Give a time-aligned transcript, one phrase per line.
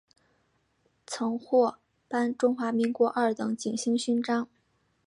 [1.05, 4.49] 曾获颁中华民国二等景星勋章。